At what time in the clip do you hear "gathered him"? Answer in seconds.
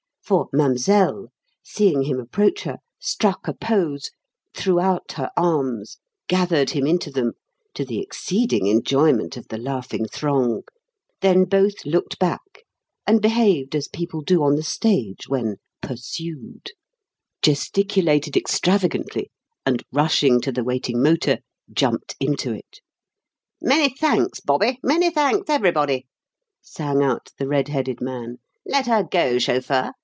6.29-6.87